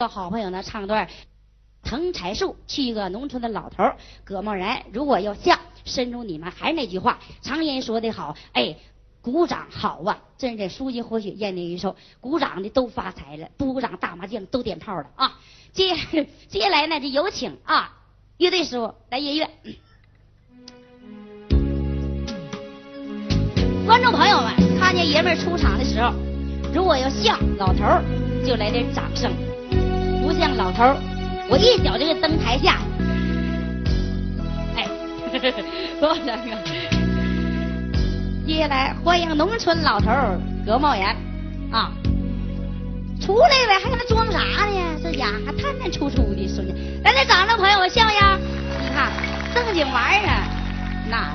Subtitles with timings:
[0.00, 1.06] 个好朋友呢，唱段
[1.82, 3.84] 藤柴树，去一个农村的老头
[4.24, 4.82] 葛茂然。
[4.94, 8.76] 如果要像，深入你们还是那句话，常言说的好，哎，
[9.20, 10.18] 鼓掌好啊！
[10.38, 15.38] 真是书记或许念那一首，鼓掌的都发财了，不鼓掌打麻将都点炮了啊！
[15.72, 15.94] 接
[16.48, 17.94] 接下来呢，就有请啊，
[18.38, 19.50] 乐队师傅来音乐。
[23.86, 26.14] 观众朋友们，看见爷们儿出场的时候，
[26.72, 28.02] 如果要像老头儿，
[28.46, 29.30] 就来点掌声。
[30.30, 30.94] 不像老头，
[31.48, 32.78] 我一脚就给蹬台下。
[34.76, 34.86] 哎，
[35.98, 36.56] 多少个？
[38.46, 41.04] 接下来欢迎农村老头儿葛茂言
[41.72, 41.90] 啊，
[43.20, 45.00] 出来呗，还搁那装啥呢？
[45.02, 46.72] 这家伙还探探出出的，说的。
[47.02, 48.38] 来来，掌声，朋友们像不像？
[48.38, 49.10] 你看
[49.52, 50.46] 正经玩意儿，
[51.10, 51.34] 那。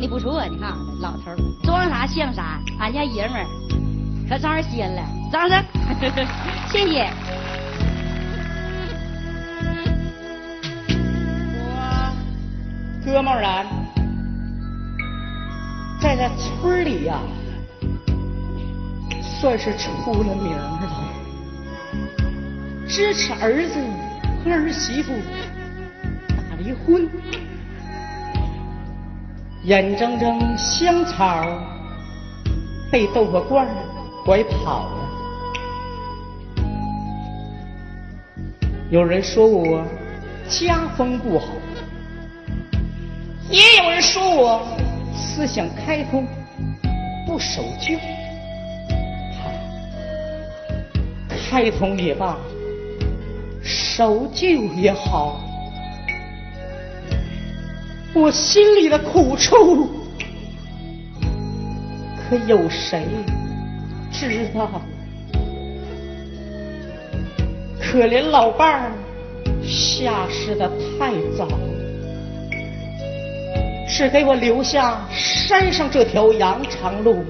[0.00, 1.30] 整的不错，你看老头
[1.62, 3.44] 装啥像啥，俺家爷们儿
[4.26, 5.62] 可招人仙了，掌声，
[6.72, 7.06] 谢谢。
[11.58, 12.14] 我
[13.04, 13.66] 哥们然
[16.00, 17.20] 在这村里呀，
[19.20, 20.80] 算是出了名了，
[22.88, 23.78] 支持儿子
[24.42, 25.12] 和儿媳妇
[26.28, 27.06] 打离婚。
[29.64, 31.44] 眼睁睁香草
[32.90, 33.68] 被豆腐罐
[34.24, 35.08] 拐跑了，
[38.90, 39.84] 有人说我
[40.48, 41.46] 家风不好，
[43.50, 44.62] 也有人说我
[45.14, 46.26] 思想开通
[47.26, 47.98] 不守旧。
[51.50, 52.36] 开通也罢，
[53.62, 55.40] 守旧也好。
[58.12, 59.88] 我心里的苦处，
[62.28, 63.06] 可有谁
[64.12, 64.82] 知道？
[67.80, 68.92] 可怜老伴儿
[69.64, 71.48] 下世的太早，
[73.88, 77.24] 只给我留下山上这条羊肠路，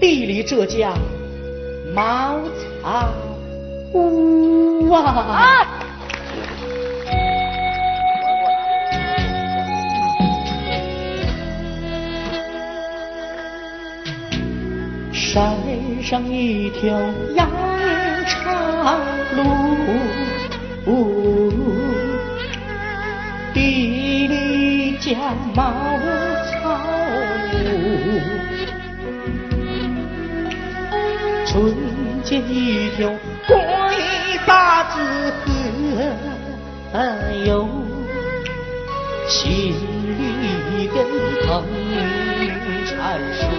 [0.00, 0.92] 地里这家
[1.94, 2.40] 茅
[2.82, 3.12] 草
[3.92, 5.83] 屋啊！
[16.04, 16.94] 上一条
[17.34, 17.48] 羊
[18.26, 19.00] 肠
[19.34, 19.40] 路，
[23.54, 25.16] 地里家
[25.54, 25.72] 茅
[26.52, 26.78] 草
[27.54, 28.20] 屋，
[31.46, 31.74] 春
[32.22, 33.08] 见一条
[33.46, 33.56] 鬼
[34.46, 35.00] 把子
[36.92, 37.02] 河
[37.46, 37.66] 哟，
[39.26, 40.96] 心里一根
[41.46, 41.64] 藤
[42.84, 43.53] 缠树。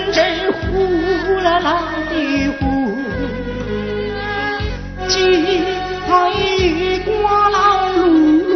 [0.00, 0.60] 阵阵呼
[1.40, 2.14] 啦啦的
[2.58, 2.62] 呼，
[5.08, 5.62] 急
[6.08, 7.56] 怕雨刮了
[8.48, 8.54] 路，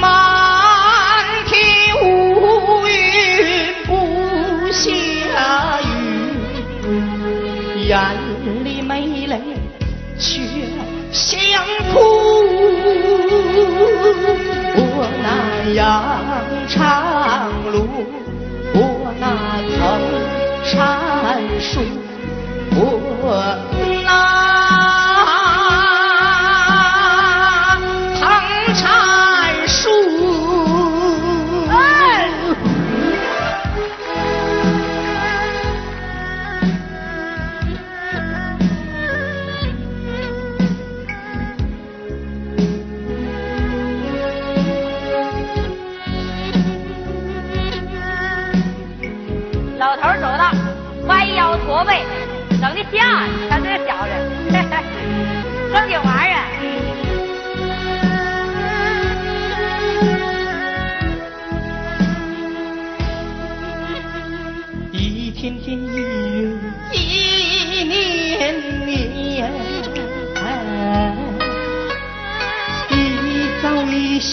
[0.00, 0.04] 满
[1.46, 1.52] 天
[2.02, 2.06] 乌
[2.86, 2.92] 云
[3.86, 3.90] 不
[4.70, 4.84] 下
[5.82, 5.86] 雨，
[7.88, 7.92] 眼
[8.64, 9.40] 里没泪
[10.18, 10.40] 却
[11.12, 11.94] 想哭。
[14.76, 14.80] 我
[15.22, 15.26] 那
[15.74, 15.82] 羊
[16.68, 17.13] 肠
[17.74, 17.88] 路，
[18.72, 19.76] 过那藤
[20.64, 21.80] 缠树，
[22.70, 22.80] 我
[51.64, 52.02] 驼背，
[52.60, 54.10] 整的像，咱这小子，
[55.72, 56.38] 正经玩意儿。
[64.92, 65.94] 一天天，一月，
[66.92, 68.54] 一年
[68.86, 69.52] 年，
[72.90, 72.92] 一
[73.60, 74.32] 朝一夕，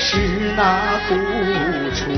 [0.00, 0.16] 是
[0.56, 1.14] 那苦
[1.94, 2.10] 楚，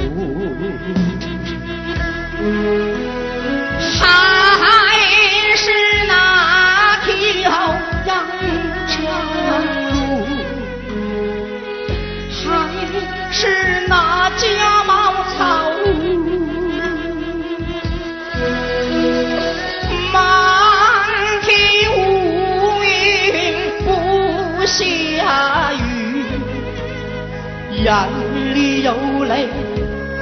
[27.82, 28.08] 眼
[28.54, 28.94] 里有
[29.24, 29.48] 泪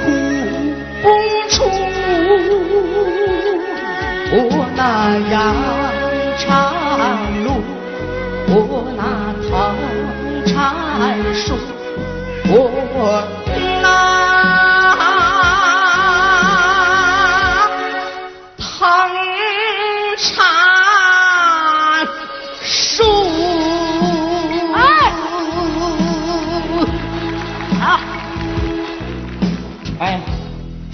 [0.01, 0.11] 哭
[1.03, 1.09] 不
[1.51, 1.65] 出，
[4.33, 4.35] 我
[4.75, 4.81] 那
[5.31, 5.55] 羊
[6.39, 6.80] 肠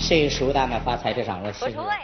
[0.07, 1.99] 谁输咱们发财这场我不错呀。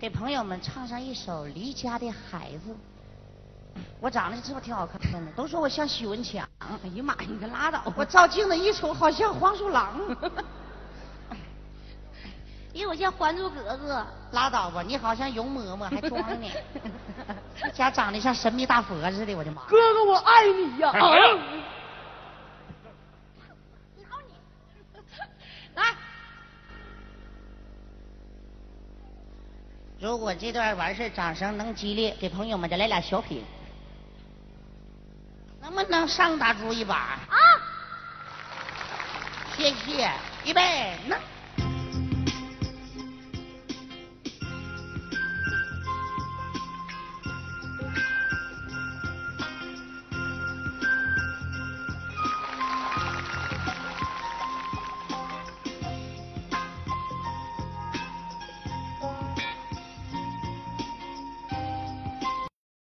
[0.00, 2.72] 给朋友们唱上一首《离家的孩子》。
[4.00, 5.30] 我长得是不是挺好看的？
[5.36, 6.44] 都说我像许文强。
[6.58, 7.92] 哎呀妈呀，你可拉倒吧！
[7.96, 9.94] 我照镜子一瞅，好像黄鼠狼。
[12.72, 13.94] 因为我像《还珠格格》。
[14.32, 16.50] 拉倒吧，你好像容嬷嬷，还装呢。
[17.62, 19.62] 这 家长得像神秘大佛似的，我的妈！
[19.68, 20.90] 哥哥，我爱你呀！
[20.98, 21.00] 啊！
[30.00, 33.44] 如果这段完事儿掌声能激烈，给朋友们再来俩小品。
[35.60, 36.94] 能不能上打猪一把？
[36.96, 37.36] 啊！
[39.54, 40.10] 谢谢，
[40.46, 41.16] 预备，那。